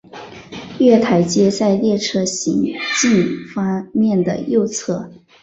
[0.79, 2.63] 月台皆在列车行
[2.99, 5.11] 进方面的右侧。